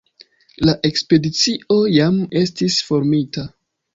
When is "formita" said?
2.91-3.47